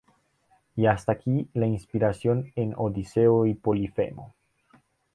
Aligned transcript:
Y 0.75 0.87
hasta 0.87 1.11
aquí 1.11 1.47
la 1.53 1.67
inspiración 1.67 2.51
en 2.55 2.73
Odiseo 2.75 3.45
y 3.45 3.53
Polifemo. 3.53 4.33